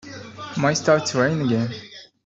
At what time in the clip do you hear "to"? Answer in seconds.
1.05-1.19